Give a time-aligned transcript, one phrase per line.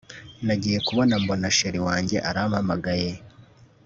[0.45, 3.11] Nagiye kubona mbona Chr wanjye arampamagaye